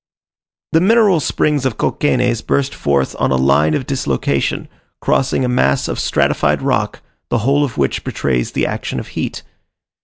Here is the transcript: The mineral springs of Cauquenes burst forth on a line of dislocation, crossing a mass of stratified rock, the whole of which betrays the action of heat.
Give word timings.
The 0.71 0.81
mineral 0.81 1.19
springs 1.19 1.63
of 1.63 1.77
Cauquenes 1.77 2.41
burst 2.41 2.73
forth 2.73 3.15
on 3.19 3.29
a 3.29 3.35
line 3.35 3.75
of 3.75 3.85
dislocation, 3.85 4.67
crossing 4.99 5.45
a 5.45 5.47
mass 5.47 5.87
of 5.87 5.99
stratified 5.99 6.63
rock, 6.63 7.03
the 7.29 7.37
whole 7.45 7.63
of 7.63 7.77
which 7.77 8.03
betrays 8.03 8.53
the 8.53 8.65
action 8.65 8.99
of 8.99 9.09
heat. 9.09 9.43